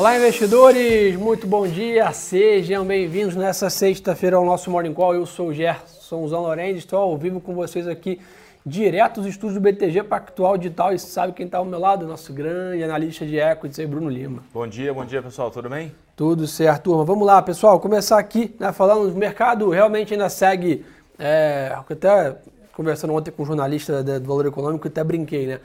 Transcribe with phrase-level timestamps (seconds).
[0.00, 1.14] Olá, investidores!
[1.14, 2.10] Muito bom dia!
[2.12, 5.14] Sejam bem-vindos nessa sexta-feira ao nosso Morning Call.
[5.14, 8.18] Eu sou o Gerson Zan Lorenzi, estou ao vivo com vocês aqui,
[8.64, 10.94] direto dos estúdios do BTG Pactual Digital.
[10.94, 12.06] E sabe quem está ao meu lado?
[12.06, 14.42] Nosso grande analista de equities, Bruno Lima.
[14.54, 15.92] Bom dia, bom dia pessoal, tudo bem?
[16.16, 17.04] Tudo certo, turma.
[17.04, 20.82] Vamos lá, pessoal, começar aqui, né, falando, o mercado realmente ainda segue,
[21.18, 22.36] é, até
[22.72, 25.60] conversando ontem com um jornalista do Valor Econômico, até brinquei, né?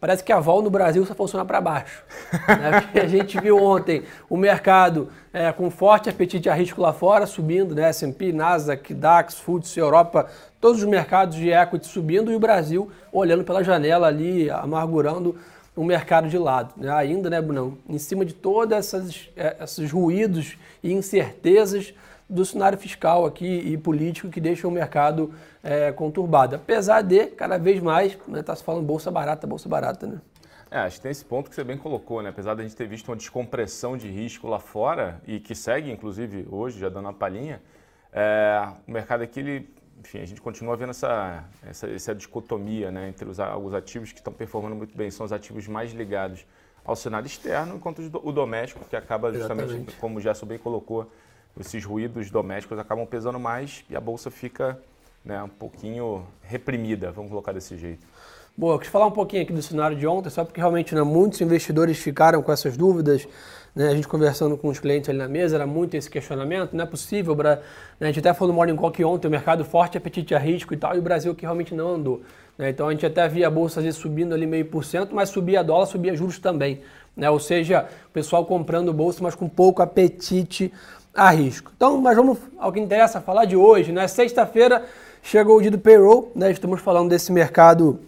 [0.00, 2.04] Parece que a vol no Brasil só funciona para baixo.
[2.32, 2.88] Né?
[3.02, 7.74] A gente viu ontem o mercado é, com forte apetite a risco lá fora, subindo,
[7.74, 7.88] né?
[7.88, 10.26] S&P, Nasdaq, DAX, FTSE, Europa,
[10.60, 15.36] todos os mercados de equity subindo e o Brasil olhando pela janela ali, amargurando
[15.74, 16.74] o mercado de lado.
[16.76, 16.90] Né?
[16.90, 17.78] Ainda, né, Brunão?
[17.88, 18.94] Em cima de todos
[19.36, 21.94] é, esses ruídos e incertezas
[22.28, 25.32] do cenário fiscal aqui e político que deixa o mercado
[25.62, 26.56] é, conturbado.
[26.56, 30.20] Apesar de, cada vez mais, está né, tá se falando bolsa barata, bolsa barata, né?
[30.70, 32.28] É, acho que tem esse ponto que você bem colocou, né?
[32.28, 36.46] Apesar da gente ter visto uma descompressão de risco lá fora e que segue, inclusive,
[36.50, 37.62] hoje, já dando uma palhinha,
[38.12, 43.08] é, o mercado aqui, ele, enfim, a gente continua vendo essa, essa, essa dicotomia né,
[43.08, 46.44] entre os, os ativos que estão performando muito bem, são os ativos mais ligados
[46.84, 49.96] ao cenário externo, enquanto o doméstico, que acaba justamente, Exatamente.
[49.96, 51.10] como o Gerson bem colocou,
[51.58, 54.78] esses ruídos domésticos acabam pesando mais e a bolsa fica
[55.24, 58.06] né, um pouquinho reprimida, vamos colocar desse jeito.
[58.56, 61.02] Boa, eu quis falar um pouquinho aqui do cenário de ontem, só porque realmente né,
[61.02, 63.28] muitos investidores ficaram com essas dúvidas.
[63.72, 66.74] Né, a gente conversando com os clientes ali na mesa, era muito esse questionamento.
[66.74, 67.60] Não é possível, né,
[68.00, 70.74] a gente até falou no Morning Call que ontem o mercado forte apetite a risco
[70.74, 72.20] e tal, e o Brasil que realmente não andou.
[72.58, 75.14] Né, então a gente até via a bolsa às vezes subindo ali meio por cento,
[75.14, 76.80] mas subia dólar, subia juros também.
[77.16, 80.72] Né, ou seja, o pessoal comprando bolsa, mas com pouco apetite
[81.14, 81.72] a risco.
[81.76, 83.92] Então, mas vamos ao que interessa falar de hoje.
[83.92, 84.06] Né?
[84.06, 84.84] Sexta-feira
[85.22, 86.50] chegou o dia do payroll, né?
[86.50, 88.00] estamos falando desse mercado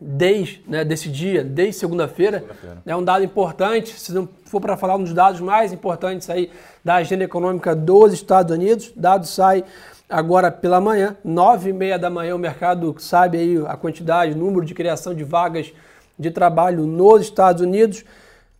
[0.00, 2.40] desde né, desse dia, desde segunda-feira.
[2.40, 6.30] Segunda é um dado importante, se não for para falar um dos dados mais importantes
[6.30, 6.50] aí
[6.82, 9.62] da agenda econômica dos Estados Unidos, dado sai
[10.08, 14.36] agora pela manhã, nove e meia da manhã, o mercado sabe aí a quantidade, o
[14.36, 15.72] número de criação de vagas
[16.18, 18.04] de trabalho nos Estados Unidos.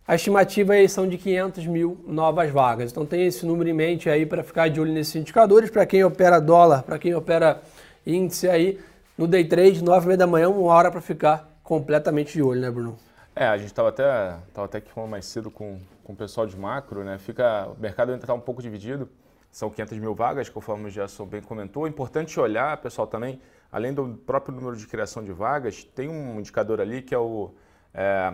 [0.07, 2.91] A estimativa aí são de 500 mil novas vagas.
[2.91, 5.69] Então tem esse número em mente aí para ficar de olho nesses indicadores.
[5.69, 7.61] Para quem opera dólar, para quem opera
[8.05, 8.79] índice aí,
[9.17, 12.71] no day trade, 9 h da manhã, uma hora para ficar completamente de olho, né,
[12.71, 12.97] Bruno?
[13.35, 14.03] É, a gente estava até,
[14.53, 17.17] tava até aqui mais cedo com, com o pessoal de macro, né?
[17.19, 19.07] Fica, o mercado ainda está um pouco dividido.
[19.51, 21.87] São 500 mil vagas, conforme o Gerson bem comentou.
[21.87, 23.39] Importante olhar, pessoal, também,
[23.71, 27.51] além do próprio número de criação de vagas, tem um indicador ali que é o
[27.93, 28.33] é,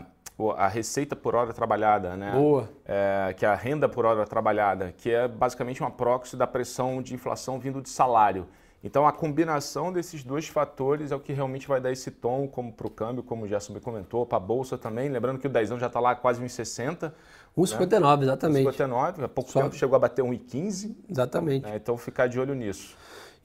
[0.55, 2.31] a receita por hora trabalhada, né?
[2.31, 2.69] Boa.
[2.85, 7.01] É, que é a renda por hora trabalhada, que é basicamente uma proxy da pressão
[7.01, 8.47] de inflação vindo de salário.
[8.83, 12.71] Então a combinação desses dois fatores é o que realmente vai dar esse tom, como
[12.71, 15.09] para o câmbio, como o Gerson me comentou, para a Bolsa também.
[15.09, 17.11] Lembrando que o 10 já está lá quase 1,60.
[17.57, 18.23] 1,59, né?
[18.23, 18.67] exatamente.
[18.67, 19.63] 1,59, há pouco Só...
[19.63, 20.95] tempo chegou a bater 1,15.
[21.09, 21.67] Exatamente.
[21.67, 22.95] É, então ficar de olho nisso.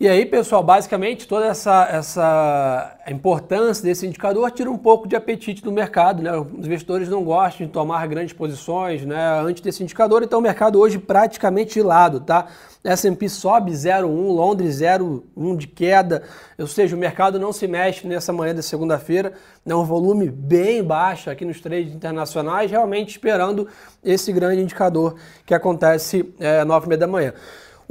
[0.02, 5.62] E aí, pessoal, basicamente toda essa, essa importância desse indicador tira um pouco de apetite
[5.62, 6.20] do mercado.
[6.20, 6.36] Né?
[6.36, 10.80] Os investidores não gostam de tomar grandes posições né, antes desse indicador, então o mercado
[10.80, 12.18] hoje praticamente de lado.
[12.18, 12.48] Tá?
[12.82, 16.24] S&P sobe 0,1, Londres 0,1 de queda,
[16.58, 19.34] ou seja, o mercado não se mexe nessa manhã de segunda-feira,
[19.64, 23.68] é um volume bem baixo aqui nos trades internacionais, realmente esperando
[24.02, 25.14] esse grande indicador
[25.46, 27.32] que acontece é, 9h30 da manhã.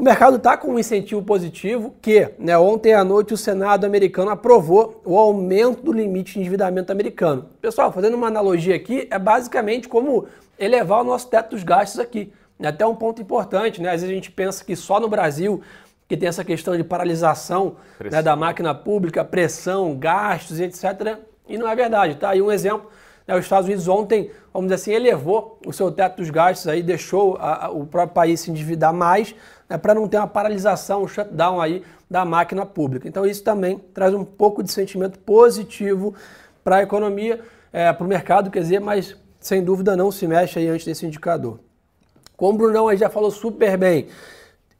[0.01, 4.31] O mercado está com um incentivo positivo que, né, ontem à noite, o Senado americano
[4.31, 7.45] aprovou o aumento do limite de endividamento americano.
[7.61, 10.25] Pessoal, fazendo uma analogia aqui, é basicamente como
[10.57, 12.33] elevar o nosso teto dos gastos aqui.
[12.59, 13.89] É até um ponto importante, né?
[13.89, 15.61] Às vezes a gente pensa que só no Brasil
[16.07, 21.19] que tem essa questão de paralisação né, da máquina pública, pressão, gastos, etc.
[21.47, 22.35] E não é verdade, tá?
[22.35, 22.89] E um exemplo,
[23.35, 27.37] os Estados Unidos ontem, vamos dizer assim, elevou o seu teto dos gastos, aí deixou
[27.37, 29.35] a, a, o próprio país se endividar mais,
[29.69, 33.07] né, para não ter uma paralisação, um shutdown aí da máquina pública.
[33.07, 36.13] Então isso também traz um pouco de sentimento positivo
[36.63, 37.41] para a economia,
[37.71, 41.05] é, para o mercado, quer dizer, mas sem dúvida não se mexe aí antes desse
[41.05, 41.59] indicador.
[42.35, 44.07] Como o Brunão aí já falou super bem,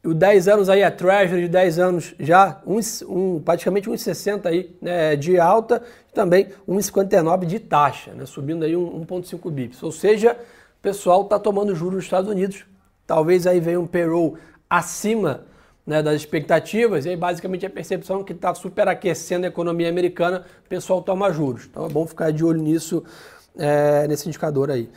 [0.04, 4.76] o 10 anos aí, a Treasury de 10 anos já, um, um, praticamente 1,60 aí
[4.80, 5.82] né, de alta,
[6.12, 9.82] também 1,59 de taxa, né, subindo aí 1,5 bips.
[9.82, 12.64] Ou seja, o pessoal está tomando juros nos Estados Unidos,
[13.06, 14.36] talvez aí venha um payroll
[14.68, 15.44] acima
[15.86, 20.68] né, das expectativas, e aí basicamente a percepção que está superaquecendo a economia americana, o
[20.68, 21.66] pessoal toma juros.
[21.70, 23.04] Então é bom ficar de olho nisso,
[23.56, 24.90] é, nesse indicador aí.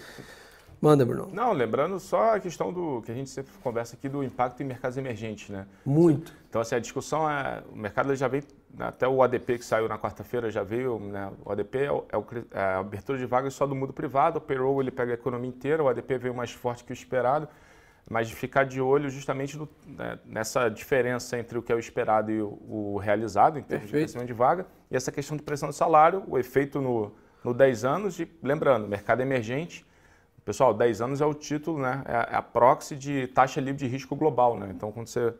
[0.81, 1.29] Manda, Bruno.
[1.31, 4.65] Não, lembrando só a questão do que a gente sempre conversa aqui do impacto em
[4.65, 5.65] mercados emergentes, né?
[5.85, 6.33] Muito.
[6.49, 7.63] Então, assim, a discussão é.
[7.71, 8.41] O mercado já vem
[8.77, 12.05] né, até o ADP que saiu na quarta-feira já veio, né, o ADP é, o,
[12.11, 15.15] é, é, a abertura de vagas só do mundo privado, o payroll ele pega a
[15.15, 17.47] economia inteira, o ADP veio mais forte que o esperado,
[18.09, 22.31] mas de ficar de olho justamente né, nessa diferença entre o que é o esperado
[22.31, 23.91] e o, o realizado, em termos Perfeito.
[23.93, 27.13] de crescimento de vaga, e essa questão de pressão de salário, o efeito no,
[27.43, 29.85] no 10 anos, e lembrando, mercado emergente,
[30.45, 34.15] pessoal, 10 anos é o título, né, é a proxy de taxa livre de risco
[34.15, 35.33] global, né, então quando você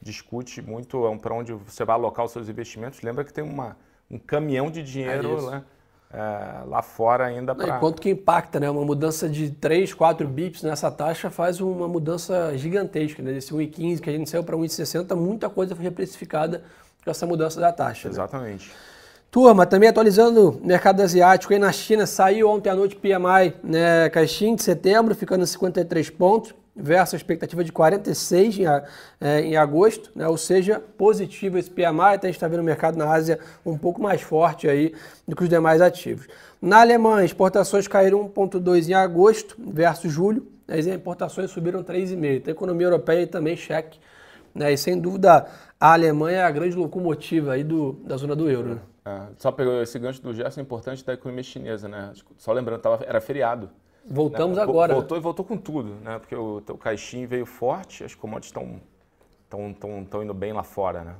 [0.00, 3.76] discute muito é para onde você vai alocar os seus investimentos, lembra que tem uma,
[4.10, 5.64] um caminhão de dinheiro é né,
[6.12, 7.78] é, lá fora ainda para...
[7.78, 8.68] Quanto que impacta, né?
[8.68, 13.32] Uma mudança de 3, 4 bips nessa taxa faz uma mudança gigantesca, né?
[13.32, 16.64] Desse 1,15 que a gente saiu para 1,60, muita coisa foi reprecificada
[17.02, 18.08] com essa mudança da taxa.
[18.08, 18.12] Né?
[18.12, 18.68] Exatamente.
[18.68, 18.74] Né?
[19.32, 24.10] Turma, também atualizando o mercado asiático, aí na China saiu ontem à noite PMI, né,
[24.10, 29.56] caixinha de setembro, ficando em 53 pontos versus a expectativa de 46 em, é, em
[29.56, 30.28] agosto, né?
[30.28, 33.78] ou seja, positivo esse PMI, até a gente está vendo o mercado na Ásia um
[33.78, 34.94] pouco mais forte aí
[35.26, 36.28] do que os demais ativos.
[36.60, 42.36] Na Alemanha, exportações caíram 1,2 em agosto versus julho, as importações subiram 3,5.
[42.36, 43.98] Então, a economia europeia também cheque,
[44.54, 44.70] né?
[44.70, 45.46] e sem dúvida
[45.82, 48.76] a Alemanha é a grande locomotiva aí do, da zona do euro.
[48.76, 48.80] Né?
[49.04, 52.12] É, só pegou esse gancho do gesto importante da economia chinesa, né?
[52.38, 53.68] Só lembrando, tava, era feriado.
[54.08, 54.62] Voltamos né?
[54.62, 54.94] agora.
[54.94, 56.20] Voltou e voltou com tudo, né?
[56.20, 58.80] Porque o, o caixinho veio forte, as commodities estão
[59.50, 61.14] tão, tão, tão indo bem lá fora, né?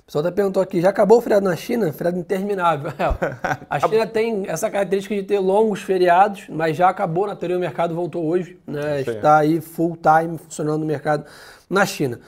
[0.00, 1.92] O pessoal até perguntou aqui, já acabou o feriado na China?
[1.92, 2.90] Feriado interminável.
[3.68, 7.60] A China tem essa característica de ter longos feriados, mas já acabou, na teoria o
[7.60, 9.02] mercado voltou hoje, né?
[9.02, 11.26] Está aí full time funcionando o mercado
[11.68, 12.18] na China.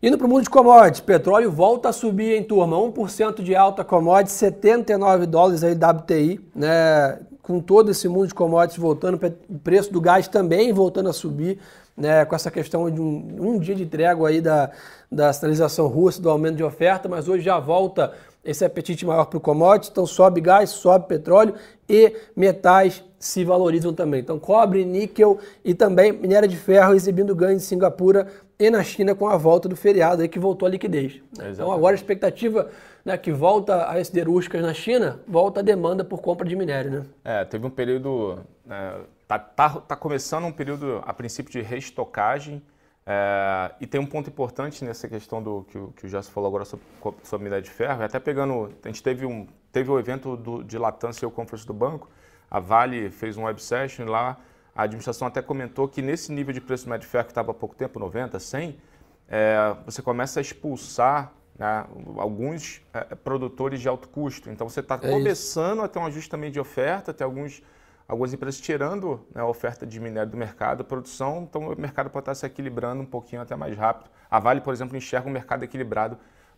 [0.00, 3.82] Indo para o mundo de commodities, petróleo volta a subir em turma, 1% de alta
[3.82, 7.18] commodities, 79 dólares aí WTI, né?
[7.42, 9.18] com todo esse mundo de commodities voltando,
[9.48, 11.58] o preço do gás também voltando a subir,
[11.96, 14.70] né, com essa questão de um, um dia de trégua aí da,
[15.10, 18.12] da sinalização russa, do aumento de oferta, mas hoje já volta
[18.44, 21.54] esse apetite maior para o commodity, então sobe gás, sobe petróleo
[21.88, 24.20] e metais se valorizam também.
[24.20, 29.14] Então cobre, níquel e também minério de ferro exibindo ganho em Singapura e na China
[29.14, 31.20] com a volta do feriado aí que voltou a liquidez.
[31.52, 32.70] Então agora a expectativa
[33.04, 36.90] né, que volta as siderúrgicas na China, volta a demanda por compra de minério.
[36.90, 37.06] Né?
[37.24, 38.38] É, teve um período.
[38.68, 38.94] É,
[39.26, 42.62] tá, tá, tá, começando um período, a princípio, de reestocagem.
[43.10, 46.48] É, e tem um ponto importante nessa questão do que, o, que o Jess falou
[46.48, 46.84] agora sobre,
[47.22, 48.02] sobre minério de ferro.
[48.02, 48.70] Até pegando.
[48.84, 52.10] A gente teve um, teve um evento do, de e o conference do banco.
[52.50, 54.36] A Vale fez um web session lá.
[54.74, 57.50] A administração até comentou que nesse nível de preço do minério de ferro que estava
[57.50, 58.78] há pouco tempo, 90, 100,
[59.26, 61.86] é, você começa a expulsar né,
[62.18, 64.50] alguns é, produtores de alto custo.
[64.50, 65.84] Então você está é começando isso.
[65.84, 67.62] a ter um ajuste também de oferta, tem alguns,
[68.08, 72.22] algumas empresas tirando né, a oferta de minério do mercado, produção, então o mercado pode
[72.22, 74.10] estar se equilibrando um pouquinho até mais rápido.
[74.30, 76.16] A Vale, por exemplo, enxerga um mercado equilibrado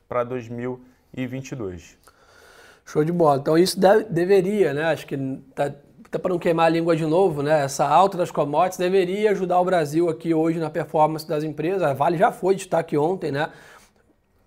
[0.09, 1.99] para 2022.
[2.87, 3.41] Show de bola.
[3.41, 4.85] Então isso deve, deveria, né?
[4.85, 5.17] Acho que
[5.55, 5.73] tá,
[6.11, 7.65] tá para não queimar a língua de novo, né?
[7.65, 11.83] Essa alta das commodities deveria ajudar o Brasil aqui hoje na performance das empresas.
[11.83, 13.51] A Vale já foi destaque ontem, né?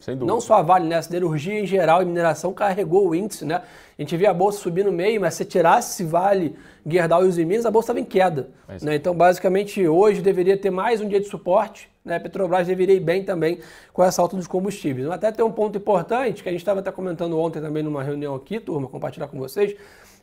[0.04, 0.34] Sem dúvida.
[0.34, 0.98] Não só a Vale, né?
[0.98, 3.62] A siderurgia em geral e mineração carregou o índice, né?
[3.98, 7.38] A gente via a bolsa subir no meio, mas se tirasse Vale, Gerdau e os
[7.38, 8.50] Minas, a bolsa estava em queda.
[8.68, 8.96] É né?
[8.96, 11.90] Então, basicamente, hoje deveria ter mais um dia de suporte.
[12.04, 12.18] Né?
[12.18, 13.60] A Petrobras deveria ir bem também
[13.94, 15.10] com essa alta dos combustíveis.
[15.10, 18.36] Até tem um ponto importante, que a gente estava até comentando ontem também numa reunião
[18.36, 19.74] aqui, turma, compartilhar com vocês,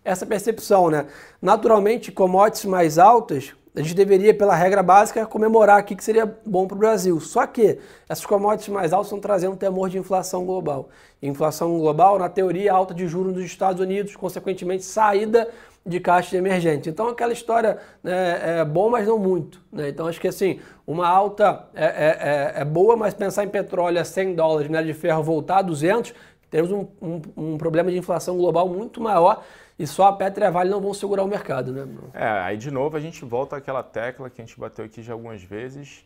[0.04, 1.06] essa percepção, né?
[1.40, 6.66] Naturalmente, commodities mais altas a gente deveria, pela regra básica, comemorar aqui que seria bom
[6.66, 7.18] para o Brasil.
[7.18, 10.90] Só que essas commodities mais altas estão trazendo temor de inflação global.
[11.22, 15.48] inflação global, na teoria, alta de juros nos Estados Unidos, consequentemente, saída
[15.84, 16.90] de caixa emergente.
[16.90, 19.62] Então, aquela história né, é bom, mas não muito.
[19.72, 19.88] Né?
[19.88, 23.98] Então, acho que assim, uma alta é, é, é, é boa, mas pensar em petróleo
[23.98, 26.12] a 100 dólares, minério de ferro voltar a 200,
[26.50, 29.42] temos um, um, um problema de inflação global muito maior
[29.80, 32.10] e só a Petra e a Vale não vão segurar o mercado, né, Bruno?
[32.12, 35.14] É, aí de novo a gente volta àquela tecla que a gente bateu aqui já
[35.14, 36.04] algumas vezes.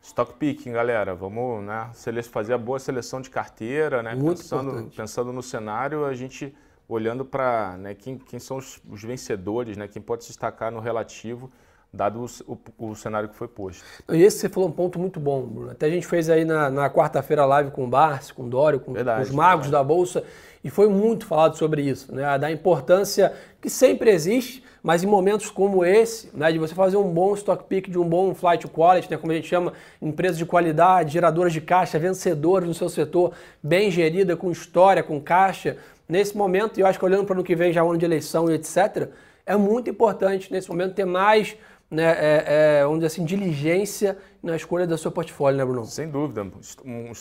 [0.00, 1.12] Stock picking, galera.
[1.12, 1.90] Vamos né,
[2.30, 4.14] fazer a boa seleção de carteira, né?
[4.14, 6.54] Muito pensando, pensando no cenário, a gente
[6.88, 9.88] olhando para né, quem, quem são os, os, vencedores, né?
[9.88, 11.50] Quem pode se destacar no relativo
[11.92, 13.84] dado o, o, o, cenário que foi posto.
[14.08, 15.70] E esse você falou um ponto muito bom, Bruno.
[15.70, 18.78] Até a gente fez aí na, na quarta-feira live com o Barsi, com o Dório,
[18.78, 19.82] com, verdade, com os magos verdade.
[19.82, 20.22] da Bolsa,
[20.62, 22.38] e foi muito falado sobre isso, né?
[22.38, 27.12] da importância que sempre existe, mas em momentos como esse, né, de você fazer um
[27.12, 30.46] bom stock pick, de um bom flight quality, né, como a gente chama, empresas de
[30.46, 33.32] qualidade, geradoras de caixa, vencedoras no seu setor,
[33.62, 35.76] bem gerida, com história, com caixa,
[36.08, 38.04] nesse momento, e eu acho que olhando para o que vem já o ano de
[38.04, 39.08] eleição e etc.,
[39.46, 41.56] é muito importante nesse momento ter mais
[41.90, 45.84] né, é, é, vamos dizer assim, diligência na escolha do seu portfólio, né, Bruno?
[45.84, 46.46] Sem dúvida.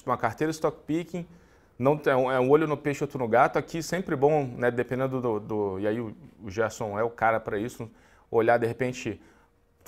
[0.05, 1.25] Uma carteira stock picking
[1.77, 3.57] não é um, é um olho no peixe, outro no gato.
[3.57, 5.79] Aqui sempre bom, né, dependendo do, do...
[5.79, 7.89] E aí o, o Gerson é o cara para isso,
[8.29, 9.19] olhar de repente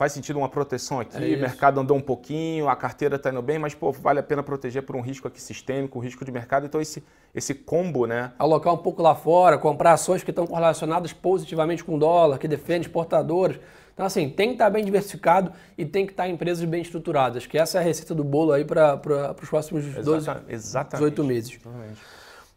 [0.01, 3.41] faz sentido uma proteção aqui, é o mercado andou um pouquinho, a carteira está indo
[3.41, 6.31] bem, mas pô, vale a pena proteger por um risco aqui sistêmico, um risco de
[6.31, 6.65] mercado.
[6.65, 7.03] Então esse,
[7.35, 8.31] esse combo, né?
[8.39, 12.47] Alocar um pouco lá fora, comprar ações que estão correlacionadas positivamente com o dólar, que
[12.47, 13.59] defende exportadores.
[14.01, 17.45] Então, assim, tem que estar bem diversificado e tem que estar em empresas bem estruturadas,
[17.45, 18.99] que essa é a receita do bolo aí para
[19.39, 21.51] os próximos Exata, 12, exatamente, 18 meses.
[21.51, 22.01] Exatamente.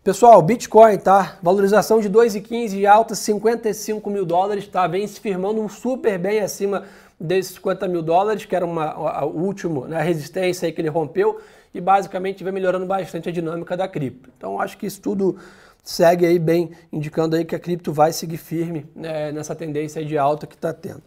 [0.02, 1.36] Pessoal, Bitcoin, tá?
[1.42, 4.86] Valorização de 2,15 alta 55 mil dólares, tá?
[4.86, 6.84] Vem se firmando um super bem acima
[7.20, 10.88] desses 50 mil dólares, que era uma, a, a última né, resistência aí que ele
[10.88, 11.42] rompeu,
[11.74, 14.30] e basicamente vem melhorando bastante a dinâmica da cripto.
[14.34, 15.36] Então acho que isso tudo
[15.82, 20.16] segue aí bem, indicando aí que a cripto vai seguir firme né, nessa tendência de
[20.16, 21.02] alta que está tendo.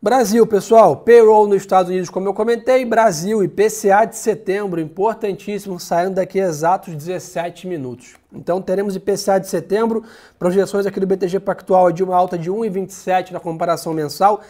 [0.00, 5.80] Brasil, pessoal, payroll nos Estados Unidos, como eu comentei, Brasil e PCA de setembro, importantíssimo,
[5.80, 8.14] saindo daqui a exatos 17 minutos.
[8.32, 10.04] Então teremos IPCA de setembro,
[10.38, 14.40] projeções aqui do BTG Pactual de uma alta de 1,27 na comparação mensal,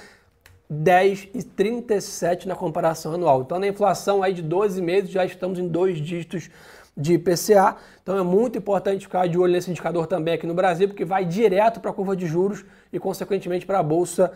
[0.71, 3.40] 10,37 na comparação anual.
[3.40, 6.50] Então, na inflação aí de 12 meses, já estamos em dois dígitos
[6.95, 7.76] de IPCA.
[8.02, 11.25] Então, é muito importante ficar de olho nesse indicador também aqui no Brasil, porque vai
[11.25, 14.31] direto para a curva de juros e, consequentemente, para a Bolsa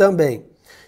[0.00, 0.46] também.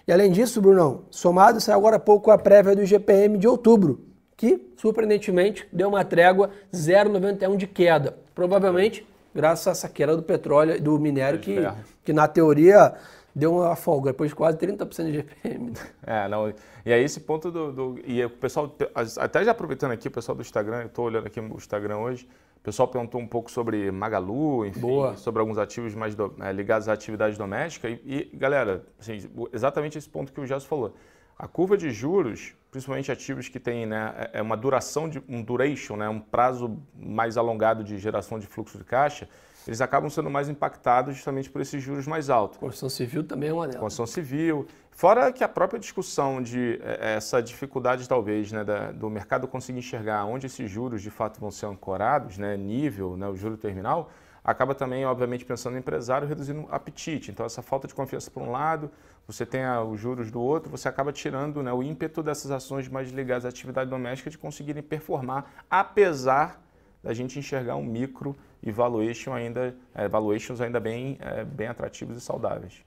[0.09, 4.01] E, além disso, Brunão, somado, saiu agora há pouco a prévia do GPM de outubro,
[4.39, 8.17] que, surpreendentemente, deu uma trégua 0,91 de queda.
[8.35, 11.57] Provavelmente, graças a essa queda do petróleo e do minério, que,
[12.03, 12.95] que na teoria
[13.37, 15.75] deu uma folga, depois de quase 30% de GPM.
[16.07, 16.55] É, não.
[16.87, 18.75] E aí esse ponto do, do, E o pessoal,
[19.19, 22.27] até já aproveitando aqui, o pessoal do Instagram, eu estou olhando aqui o Instagram hoje,
[22.63, 25.17] o pessoal perguntou um pouco sobre Magalu, enfim, Boa.
[25.17, 27.89] sobre alguns ativos mais do, é, ligados à atividade doméstica.
[27.89, 29.19] E, e, galera, assim,
[29.53, 30.95] exatamente esse ponto que o Gerson falou.
[31.37, 35.43] A curva de juros, principalmente ativos que têm né, é, é uma duração, de, um
[35.43, 39.29] duration, né, um prazo mais alongado de geração de fluxo de caixa,
[39.67, 42.59] eles acabam sendo mais impactados justamente por esses juros mais altos.
[42.59, 43.81] Construção civil também é uma delas.
[43.81, 44.67] Construção civil.
[44.91, 49.79] Fora que a própria discussão de é, essa dificuldade, talvez, né, da, do mercado conseguir
[49.79, 54.11] enxergar onde esses juros de fato vão ser ancorados, né, nível, né, o juro terminal,
[54.45, 57.31] acaba também, obviamente, pensando no empresário, reduzindo o apetite.
[57.31, 58.91] Então, essa falta de confiança por um lado,
[59.27, 63.11] você tem os juros do outro, você acaba tirando né, o ímpeto dessas ações mais
[63.11, 66.61] ligadas à atividade doméstica de conseguirem performar, apesar
[67.03, 72.17] da gente enxergar um micro e valuation ainda, é, valuations ainda bem, é, bem atrativos
[72.17, 72.85] e saudáveis.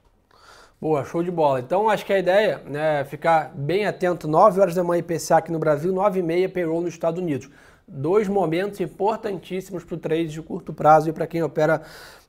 [0.80, 1.60] Boa, show de bola.
[1.60, 5.38] Então acho que a ideia né, é ficar bem atento, 9 horas da manhã IPCA
[5.38, 7.48] aqui no Brasil, 9 e meia payroll nos Estados Unidos.
[7.88, 11.82] Dois momentos importantíssimos para o trade de curto prazo e para quem opera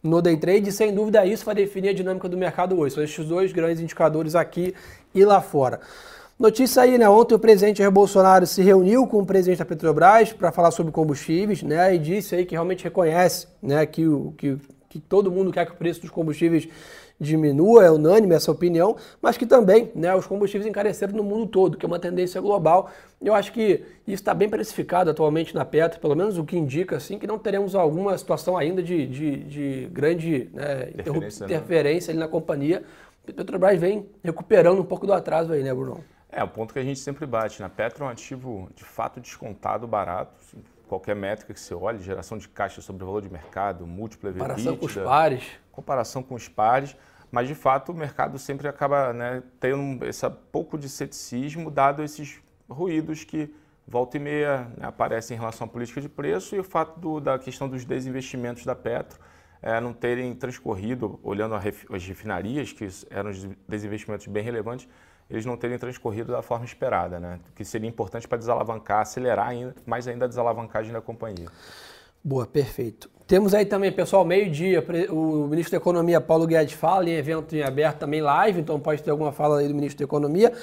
[0.04, 0.70] no day trade.
[0.70, 2.96] E sem dúvida isso vai definir a dinâmica do mercado hoje.
[2.96, 4.74] São esses dois grandes indicadores aqui
[5.14, 5.82] e lá fora.
[6.40, 7.10] Notícia aí, né?
[7.10, 10.92] Ontem o presidente Jair Bolsonaro se reuniu com o presidente da Petrobras para falar sobre
[10.92, 11.96] combustíveis, né?
[11.96, 14.56] E disse aí que realmente reconhece, né, que, o, que,
[14.88, 16.70] que todo mundo quer que o preço dos combustíveis
[17.20, 21.76] diminua, é unânime essa opinião, mas que também né, os combustíveis encareceram no mundo todo,
[21.76, 22.92] que é uma tendência global.
[23.20, 26.98] Eu acho que isso está bem precificado atualmente na Petro, pelo menos o que indica
[26.98, 32.20] assim, que não teremos alguma situação ainda de, de, de grande né, interferência, interferência ali
[32.20, 32.84] na companhia.
[33.28, 36.04] A Petrobras vem recuperando um pouco do atraso aí, né, Bruno?
[36.38, 37.60] É, o ponto que a gente sempre bate.
[37.60, 37.74] Na né?
[37.76, 40.40] Petro é um ativo de fato descontado, barato.
[40.88, 44.74] Qualquer métrica que você olhe, geração de caixa sobre o valor de mercado, múltipla Comparação
[44.74, 45.44] EBITDA, com os pares.
[45.72, 46.96] Comparação com os pares.
[47.32, 52.40] Mas, de fato, o mercado sempre acaba né, tendo esse pouco de ceticismo, dado esses
[52.70, 53.52] ruídos que
[53.88, 57.20] volta e meia né, aparecem em relação à política de preço e o fato do,
[57.20, 59.20] da questão dos desinvestimentos da Petro
[59.60, 63.32] é, não terem transcorrido, olhando as refinarias, que eram
[63.68, 64.88] desinvestimentos bem relevantes,
[65.30, 67.40] eles não terem transcorrido da forma esperada, né?
[67.56, 71.48] que seria importante para desalavancar, acelerar ainda, mais ainda a desalavancagem da companhia.
[72.24, 73.10] Boa, perfeito.
[73.26, 77.62] Temos aí também, pessoal, meio-dia, o ministro da Economia, Paulo Guedes, fala em evento em
[77.62, 80.54] aberto também live, então pode ter alguma fala aí do ministro da Economia.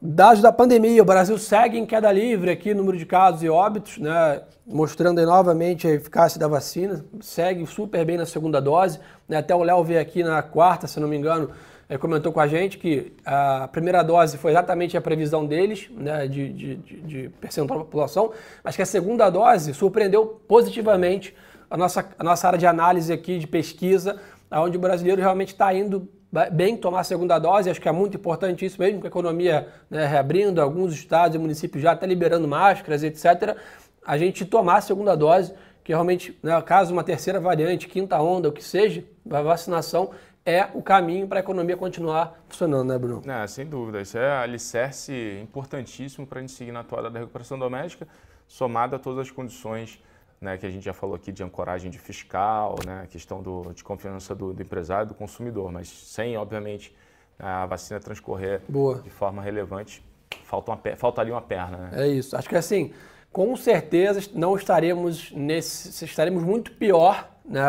[0.00, 3.98] Dados da pandemia, o Brasil segue em queda livre aqui, número de casos e óbitos,
[3.98, 8.98] né, mostrando aí novamente a eficácia da vacina, segue super bem na segunda dose,
[9.28, 11.50] né, até o Léo veio aqui na quarta, se não me engano,
[11.98, 16.52] comentou com a gente que a primeira dose foi exatamente a previsão deles, né, de,
[16.52, 18.32] de, de, percentual da população,
[18.64, 21.34] mas que a segunda dose surpreendeu positivamente
[21.70, 24.20] a nossa, a nossa área de análise aqui, de pesquisa,
[24.50, 26.08] onde o brasileiro realmente está indo
[26.50, 29.68] bem tomar a segunda dose, acho que é muito importante isso mesmo, com a economia
[29.90, 33.56] né, reabrindo, alguns estados e municípios já estão liberando máscaras, etc.,
[34.04, 35.52] a gente tomar a segunda dose,
[35.84, 40.10] que realmente, né, caso uma terceira variante, quinta onda, o que seja, a vacinação
[40.44, 43.22] é o caminho para a economia continuar funcionando, né, Bruno?
[43.30, 44.00] É, sem dúvida.
[44.00, 48.06] Isso é alicerce importantíssimo para a gente seguir na toada da recuperação doméstica,
[48.46, 50.00] somado a todas as condições
[50.42, 53.84] né, que a gente já falou aqui de ancoragem de fiscal, né, questão do, de
[53.84, 56.94] confiança do, do empresário, do consumidor, mas sem, obviamente,
[57.38, 59.00] a vacina transcorrer Boa.
[59.00, 60.04] de forma relevante,
[60.44, 61.76] falta uma, faltaria uma perna.
[61.76, 61.90] Né?
[62.04, 62.36] É isso.
[62.36, 62.92] Acho que assim,
[63.32, 67.62] com certeza não estaremos nesse, estaremos muito pior, né?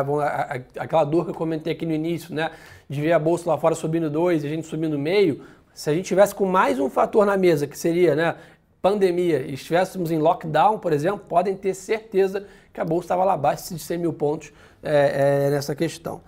[0.77, 2.51] Aquela dor que eu comentei aqui no início, né?
[2.89, 5.43] De ver a bolsa lá fora subindo dois e a gente subindo meio.
[5.73, 8.35] Se a gente tivesse com mais um fator na mesa, que seria, né?
[8.81, 13.33] Pandemia, e estivéssemos em lockdown, por exemplo, podem ter certeza que a bolsa estava lá
[13.33, 14.51] abaixo de 100 mil pontos
[14.83, 16.21] é, é, nessa questão.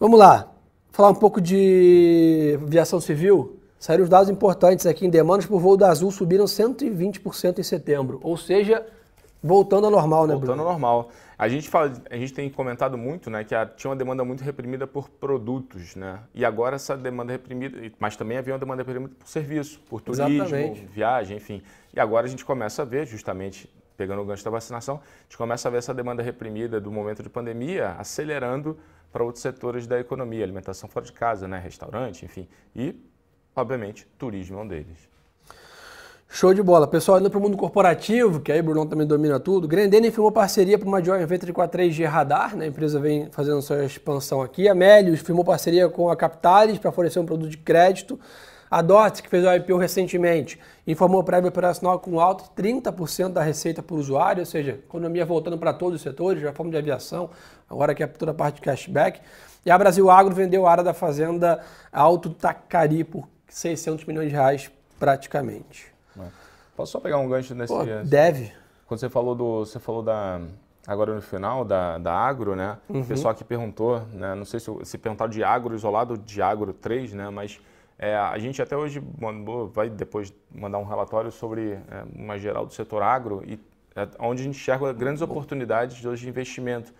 [0.00, 0.50] Vamos lá,
[0.90, 3.60] falar um pouco de aviação civil.
[3.78, 8.18] Saíram os dados importantes aqui em demandas por voo da Azul subiram 120% em setembro.
[8.22, 8.84] Ou seja,
[9.42, 10.46] voltando ao normal, né, Bruno?
[10.46, 11.10] Voltando ao normal.
[11.38, 14.86] A gente, fala, a gente tem comentado muito né, que tinha uma demanda muito reprimida
[14.86, 16.20] por produtos, né?
[16.34, 20.28] E agora essa demanda reprimida, mas também havia uma demanda reprimida por serviço, por turismo,
[20.28, 20.86] Exatamente.
[20.86, 21.62] viagem, enfim.
[21.94, 25.36] E agora a gente começa a ver, justamente pegando o gancho da vacinação, a gente
[25.36, 28.78] começa a ver essa demanda reprimida do momento de pandemia acelerando
[29.12, 32.48] para outros setores da economia, alimentação fora de casa, né, restaurante, enfim.
[32.74, 32.94] E,
[33.54, 35.15] obviamente, turismo é um deles.
[36.36, 36.86] Show de bola.
[36.86, 40.30] Pessoal, indo para o mundo corporativo, que aí o Brunão também domina tudo, Grendene firmou
[40.30, 42.66] parceria para uma joint venture com a 3G Radar, né?
[42.66, 44.68] a empresa vem fazendo sua expansão aqui.
[44.68, 48.20] A Melius firmou parceria com a Capitalis para fornecer um produto de crédito.
[48.70, 53.42] A DOT, que fez o IPO recentemente, informou prévio operacional com alto de 30% da
[53.42, 57.30] receita por usuário, ou seja, economia voltando para todos os setores, já fomos de aviação,
[57.66, 59.22] agora que é toda a parte de cashback.
[59.64, 64.34] E a Brasil Agro vendeu a área da fazenda Alto Tacari por 600 milhões de
[64.34, 65.95] reais praticamente.
[66.76, 67.72] Posso só pegar um gancho nesse...
[67.72, 68.52] Pô, deve.
[68.86, 69.60] Quando você falou do...
[69.60, 70.40] Você falou da...
[70.86, 72.78] Agora no final, da, da agro, né?
[72.88, 73.00] Uhum.
[73.00, 74.36] O pessoal que perguntou, né?
[74.36, 77.28] Não sei se, se perguntar de agro isolado de agro 3, né?
[77.28, 77.60] Mas
[77.98, 82.66] é, a gente até hoje mandou, vai depois mandar um relatório sobre é, uma geral
[82.66, 83.58] do setor agro e
[83.96, 86.92] é, onde a gente enxerga grandes oportunidades de investimento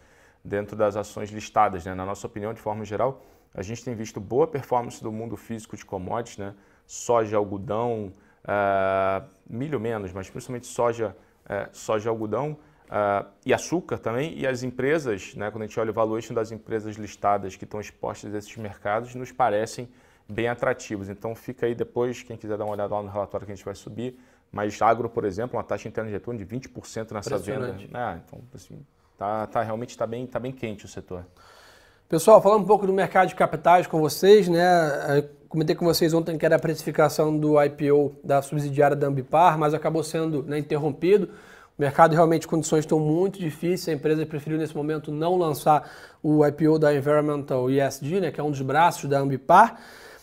[0.43, 1.85] dentro das ações listadas.
[1.85, 1.95] Né?
[1.95, 3.23] Na nossa opinião, de forma geral,
[3.55, 6.55] a gente tem visto boa performance do mundo físico de commodities, né?
[6.87, 8.11] soja, algodão,
[8.47, 12.57] uh, milho menos, mas principalmente soja, uh, soja algodão
[12.87, 14.39] uh, e açúcar também.
[14.39, 15.51] E as empresas, né?
[15.51, 19.15] quando a gente olha o valuation das empresas listadas que estão expostas a esses mercados,
[19.15, 19.89] nos parecem
[20.29, 21.09] bem atrativos.
[21.09, 23.65] Então fica aí depois, quem quiser dar uma olhada lá no relatório que a gente
[23.65, 24.19] vai subir.
[24.51, 27.77] Mas agro, por exemplo, uma taxa interna de retorno de 20% nessa venda.
[27.93, 28.87] É, então, assim,
[29.19, 31.27] tá, tá, realmente está bem, tá bem quente o setor.
[32.09, 35.17] Pessoal, falando um pouco do mercado de capitais com vocês, né?
[35.19, 39.59] Eu comentei com vocês ontem que era a precificação do IPO da subsidiária da Ambipar,
[39.59, 41.31] mas acabou sendo né, interrompido.
[41.77, 43.89] O mercado realmente, condições estão muito difíceis.
[43.89, 45.91] A empresa preferiu nesse momento não lançar
[46.23, 49.81] o IPO da Environmental ESG, né, que é um dos braços da Ambipar.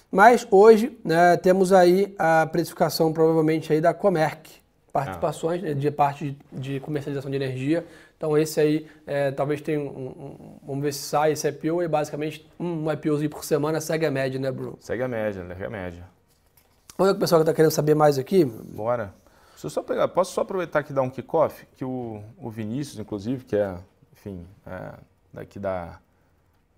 [0.09, 4.62] Mas hoje né, temos aí a precificação provavelmente aí da Comerc,
[4.93, 5.67] participações ah.
[5.67, 7.85] né, de parte de, comercialização de energia.
[8.15, 11.87] Então esse aí é, talvez tenha um, um, Vamos ver se sai esse IPO e
[11.87, 14.77] basicamente um IPOzinho por semana segue a média, né, Bruno?
[14.79, 16.05] Segue a média, segue a média.
[16.97, 18.45] Ver o que pessoal está querendo saber mais aqui.
[18.45, 19.13] Bora.
[19.53, 21.65] Deixa só pegar, posso só aproveitar aqui e dar um kickoff?
[21.75, 23.75] Que o, o Vinícius, inclusive, que é,
[24.11, 24.93] enfim, é,
[25.33, 25.99] daqui da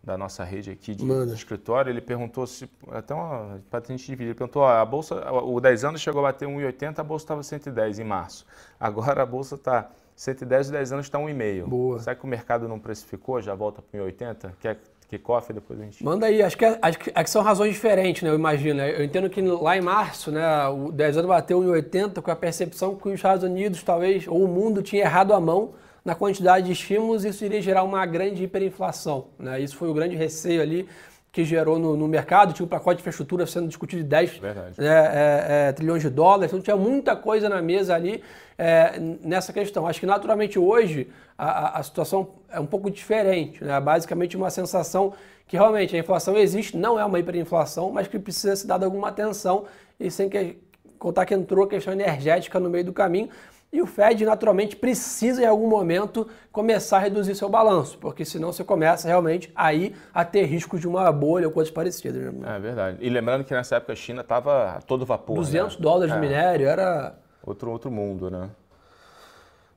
[0.05, 4.61] da nossa rede aqui de, escritório, ele perguntou se, até uma patente dividida, ele perguntou,
[4.61, 8.03] ó, a bolsa, o 10 anos chegou a bater 1,80, a bolsa estava 110 em
[8.03, 8.45] março.
[8.79, 11.65] Agora a bolsa está 110 e 10 anos está 1,5.
[11.65, 11.99] Boa.
[11.99, 14.51] Será que o mercado não precificou, já volta para 1,80?
[14.59, 16.03] Quer que cofre depois a gente...
[16.03, 18.81] Manda aí, acho que, é, acho que são razões diferentes, né, eu imagino.
[18.81, 22.95] Eu entendo que lá em março, né, o 10 anos bateu 1,80 com a percepção
[22.95, 25.73] que os Estados Unidos, talvez, ou o mundo tinha errado a mão
[26.05, 29.29] na quantidade de estímulos, isso iria gerar uma grande hiperinflação.
[29.39, 29.59] Né?
[29.59, 30.87] Isso foi o grande receio ali
[31.31, 32.53] que gerou no, no mercado.
[32.53, 36.53] Tinha um pacote de infraestrutura sendo discutido de 10 né, é, é, trilhões de dólares,
[36.53, 38.23] então tinha muita coisa na mesa ali
[38.55, 39.87] é, nessa questão.
[39.87, 43.63] Acho que naturalmente hoje a, a, situação é um pouco diferente.
[43.63, 43.77] Né?
[43.81, 45.11] Basicamente uma sensação
[45.47, 49.09] que realmente a inflação existe, não é uma hiperinflação, mas que precisa ser dada alguma
[49.09, 49.65] atenção
[49.99, 50.57] e sem que,
[50.99, 53.27] contar que entrou a questão energética no meio do caminho.
[53.75, 58.53] E o Fed, naturalmente, precisa em algum momento começar a reduzir seu balanço, porque senão
[58.53, 62.33] você começa realmente aí a ter risco de uma bolha ou coisas parecidas.
[62.33, 62.55] Né?
[62.55, 62.97] É verdade.
[63.01, 65.35] E lembrando que nessa época a China estava a todo vapor.
[65.35, 65.81] 200 né?
[65.81, 66.15] dólares é.
[66.15, 67.15] de minério, era.
[67.45, 68.49] Outro, outro mundo, né?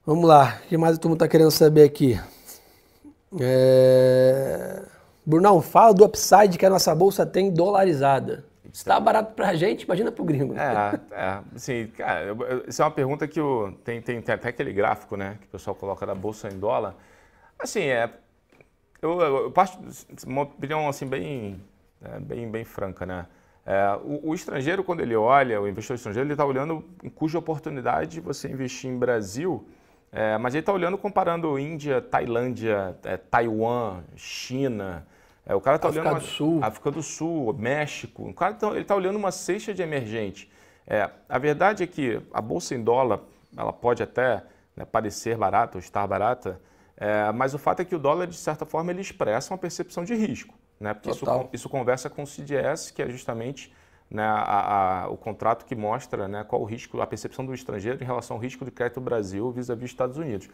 [0.07, 2.21] Vamos lá, o que mais todo mundo está querendo saber aqui?
[3.41, 4.81] É...
[5.27, 8.45] Brunão, fala do upside que a nossa bolsa tem dolarizada.
[8.79, 10.55] Se tá barato pra gente, imagina pro gringo.
[10.57, 12.27] É, é assim, cara,
[12.69, 15.51] isso é uma pergunta que o, tem, tem, tem, até aquele gráfico, né, que o
[15.51, 16.95] pessoal coloca da bolsa em dólar.
[17.59, 18.09] Assim, é,
[19.03, 19.81] eu, eu parto
[20.25, 21.61] uma opinião assim bem,
[22.01, 23.27] é, bem, bem franca, né.
[23.67, 27.37] É, o, o, estrangeiro, quando ele olha, o investidor estrangeiro, ele está olhando em cuja
[27.37, 29.67] oportunidade você investir em Brasil
[30.13, 35.05] É, mas ele está olhando comparando Índia, Tailândia, é, Taiwan, China.
[35.49, 36.61] É, o cara está olhando do Sul.
[36.63, 38.29] África do Sul, México.
[38.29, 40.53] O cara tá, ele está olhando uma cesta de emergente.
[40.87, 43.21] É, a verdade é que a bolsa em dólar
[43.57, 44.45] ela pode até
[44.77, 46.61] né, parecer barata ou estar barata,
[46.99, 50.05] é, mas o fato é que o dólar, de certa forma, ele expressa uma percepção
[50.05, 50.55] de risco.
[50.79, 50.93] Né?
[50.93, 53.73] Porque isso, isso, conversa com o CDS, que é justamente
[54.11, 58.03] né, a, a, o contrato que mostra né, qual o risco, a percepção do estrangeiro
[58.03, 60.49] em relação ao risco de crédito do Brasil vis-à-vis dos Estados Unidos.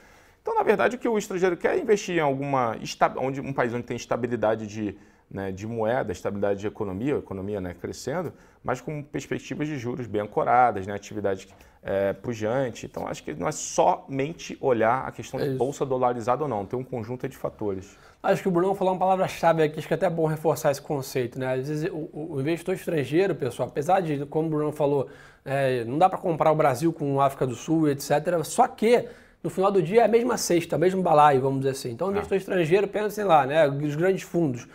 [0.44, 2.76] Então, na verdade, o que o estrangeiro quer é investir em alguma
[3.16, 4.94] onde um país onde tem estabilidade de,
[5.30, 8.30] né, de moeda, estabilidade de economia, economia né, crescendo,
[8.62, 11.48] mas com perspectivas de juros bem ancoradas, né, atividade
[11.82, 12.84] é, pujante.
[12.84, 16.66] Então, acho que não é somente olhar a questão é de bolsa dolarizada ou não,
[16.66, 17.96] tem um conjunto de fatores.
[18.22, 20.82] Acho que o Bruno falou uma palavra-chave aqui, acho que é até bom reforçar esse
[20.82, 21.38] conceito.
[21.38, 21.54] Né?
[21.54, 25.08] Às vezes, o, o investidor estrangeiro, pessoal, apesar de, como o Bruno falou,
[25.42, 28.12] é, não dá para comprar o Brasil com a África do Sul, etc.
[28.44, 29.08] Só que,
[29.44, 31.90] no final do dia, é a mesma cesta, mesmo balaio, vamos dizer assim.
[31.90, 32.38] Então, o investidor ah.
[32.38, 34.66] estrangeiro, pensa, sei lá, né, os grandes fundos.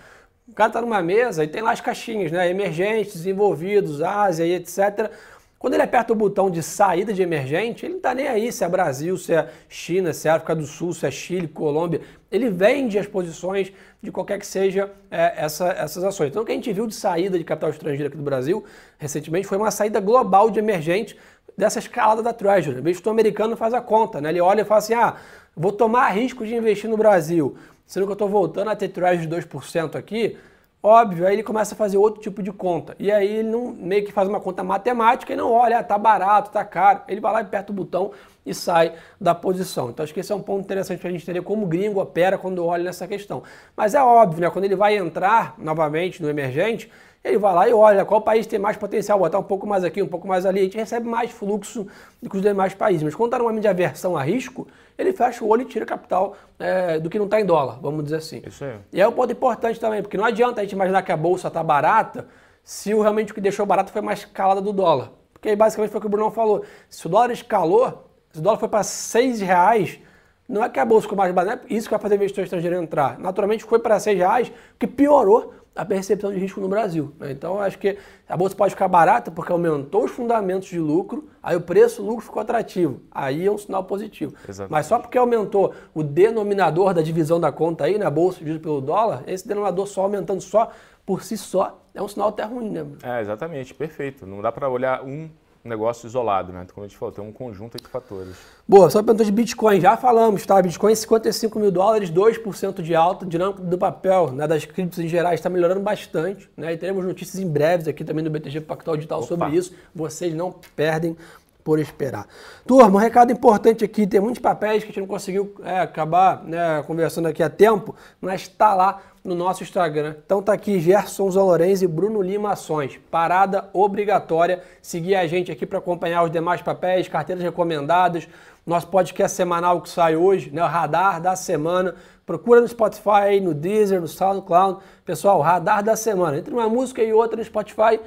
[0.47, 4.53] O cara está numa mesa e tem lá as caixinhas, né, emergentes, desenvolvidos, Ásia e
[4.53, 5.09] etc.
[5.57, 8.63] Quando ele aperta o botão de saída de emergente, ele não está nem aí se
[8.63, 12.01] é Brasil, se é China, se é África do Sul, se é Chile, Colômbia.
[12.31, 16.29] Ele vende as posições de qualquer que seja é, essa, essas ações.
[16.29, 18.63] Então, o que a gente viu de saída de capital estrangeiro aqui do Brasil
[18.99, 21.17] recentemente foi uma saída global de emergente
[21.59, 22.77] dessa escalada da Treasury.
[22.77, 24.29] O investidor americano faz a conta, né?
[24.29, 25.15] ele olha e fala assim: ah,
[25.55, 29.27] vou tomar risco de investir no Brasil, sendo que eu estou voltando a ter Treasury
[29.27, 30.37] de 2% aqui
[30.81, 32.95] Óbvio, aí ele começa a fazer outro tipo de conta.
[32.97, 35.97] E aí ele não meio que faz uma conta matemática e não olha, ah, tá
[35.97, 37.01] barato, tá caro.
[37.05, 38.11] Ele vai lá e aperta o botão
[38.45, 39.89] e sai da posição.
[39.89, 41.99] Então acho que esse é um ponto interessante para a gente entender como o gringo
[41.99, 43.43] opera quando olha nessa questão.
[43.75, 44.49] Mas é óbvio, né?
[44.49, 46.89] Quando ele vai entrar novamente no emergente,
[47.23, 50.01] ele vai lá e olha qual país tem mais potencial, botar um pouco mais aqui,
[50.01, 50.61] um pouco mais ali.
[50.61, 51.85] A gente recebe mais fluxo
[52.21, 53.03] do que os demais países.
[53.03, 56.35] Mas quando está numa de aversão a risco, ele fecha o olho e tira capital
[56.57, 58.41] é, do que não está em dólar, vamos dizer assim.
[58.45, 58.75] Isso aí.
[58.93, 61.49] E é um ponto importante também, porque não adianta a gente imaginar que a bolsa
[61.49, 62.27] está barata
[62.63, 65.11] se o, realmente o que deixou barato foi uma escalada do dólar.
[65.33, 66.63] Porque aí basicamente foi o que o Bruno falou.
[66.89, 69.99] Se o dólar escalou, se o dólar foi para seis reais,
[70.47, 72.17] não é que a bolsa ficou mais barata, não é isso que vai fazer o
[72.17, 73.19] investidor estrangeiro entrar.
[73.19, 77.13] Naturalmente foi para seis reais, que piorou a percepção de risco no Brasil.
[77.17, 77.31] Né?
[77.31, 81.55] Então, acho que a bolsa pode ficar barata porque aumentou os fundamentos de lucro, aí
[81.55, 82.99] o preço lucro ficou atrativo.
[83.09, 84.33] Aí é um sinal positivo.
[84.45, 84.71] Exatamente.
[84.71, 88.61] Mas só porque aumentou o denominador da divisão da conta aí, na né, bolsa dividido
[88.61, 90.69] pelo dólar, esse denominador só aumentando só
[91.05, 92.85] por si só, é um sinal até ruim, né?
[93.01, 94.27] É, exatamente, perfeito.
[94.27, 95.29] Não dá para olhar um
[95.63, 96.65] negócio isolado, né?
[96.73, 98.35] Como a gente falou, tem um conjunto de fatores.
[98.67, 100.61] Boa, só perguntou de Bitcoin, já falamos, tá?
[100.61, 105.33] Bitcoin 55 mil dólares, 2% de alta, dinâmico do papel, né, das criptos em geral
[105.33, 106.73] está melhorando bastante, né?
[106.73, 109.27] E teremos notícias em breves aqui também do BTG Pactual Digital Opa.
[109.27, 109.73] sobre isso.
[109.93, 111.15] Vocês não perdem
[111.63, 112.25] por esperar.
[112.65, 116.43] Turma, um recado importante aqui, tem muitos papéis que a gente não conseguiu é, acabar
[116.43, 120.15] né, conversando aqui a tempo, mas está lá no nosso Instagram.
[120.25, 122.99] Então tá aqui Gerson Zolorenzi e Bruno Lima Ações.
[123.11, 124.63] Parada obrigatória.
[124.81, 128.27] Seguir a gente aqui para acompanhar os demais papéis, carteiras recomendadas,
[128.65, 131.93] nosso podcast semanal que sai hoje, né, o Radar da Semana.
[132.25, 134.79] Procura no Spotify, no Deezer, no SoundCloud.
[135.05, 136.39] Pessoal, Radar da Semana.
[136.39, 137.99] Entre uma música e outra no Spotify,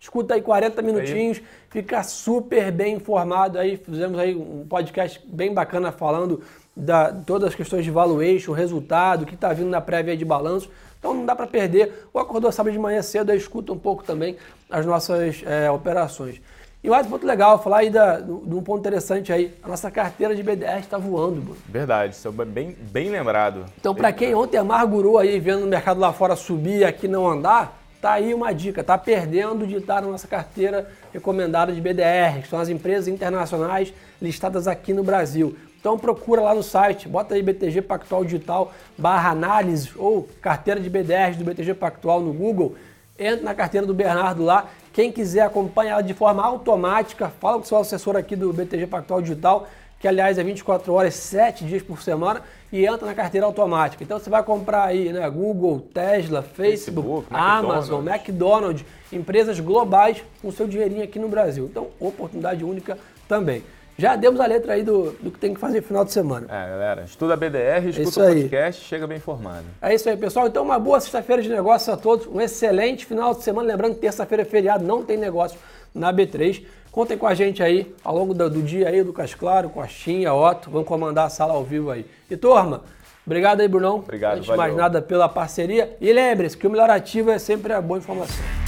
[0.00, 1.44] escuta aí 40 minutinhos, aí.
[1.70, 3.58] fica super bem informado.
[3.58, 6.42] Aí fizemos aí um podcast bem bacana falando
[6.76, 10.70] da todas as questões de valuation, resultado, o que está vindo na prévia de balanço.
[10.98, 12.08] Então não dá para perder.
[12.12, 14.36] Ou acordou sábado de manhã cedo, aí escuta um pouco também
[14.70, 16.40] as nossas é, operações.
[16.82, 19.52] E mais um ponto legal, falar aí da, de um ponto interessante aí.
[19.64, 21.56] A nossa carteira de BDR está voando, Bruno.
[21.68, 23.64] Verdade, isso é bem, bem lembrado.
[23.80, 27.28] Então, para quem ontem amargurou aí, vendo o mercado lá fora subir e aqui não
[27.28, 28.82] andar, tá aí uma dica.
[28.82, 33.92] Tá perdendo de estar na nossa carteira recomendada de BDR, que são as empresas internacionais
[34.20, 35.56] listadas aqui no Brasil.
[35.80, 40.90] Então procura lá no site, bota aí BTG Pactual Digital barra análise ou carteira de
[40.90, 42.74] BDRs do BTG Pactual no Google.
[43.18, 44.66] Entra na carteira do Bernardo lá.
[44.92, 48.88] Quem quiser acompanhar ela de forma automática, fala com o seu assessor aqui do BTG
[48.88, 53.46] Pactual Digital, que aliás é 24 horas, 7 dias por semana, e entra na carteira
[53.46, 54.04] automática.
[54.04, 58.28] Então você vai comprar aí, né, Google, Tesla, Facebook, Facebook Amazon, McDonald's.
[58.28, 61.64] McDonald's, empresas globais com seu dinheirinho aqui no Brasil.
[61.64, 63.62] Então, oportunidade única também.
[64.00, 66.46] Já demos a letra aí do, do que tem que fazer no final de semana.
[66.48, 69.64] É, galera, estuda BDR, escuta é o podcast, chega bem informado.
[69.82, 70.46] É isso aí, pessoal.
[70.46, 72.28] Então, uma boa sexta-feira de negócios a todos.
[72.28, 73.66] Um excelente final de semana.
[73.66, 75.58] Lembrando que terça-feira é feriado, não tem negócio
[75.92, 76.64] na B3.
[76.90, 80.70] Contem com a gente aí ao longo do, do dia aí, Lucas Claro, Costinha, Otto.
[80.70, 82.06] Vamos comandar a sala ao vivo aí.
[82.30, 82.82] E turma,
[83.26, 83.96] obrigado aí, Brunão.
[83.96, 85.96] Obrigado, Antes de mais nada pela parceria.
[86.00, 88.67] E lembre-se que o melhor ativo é sempre a boa informação.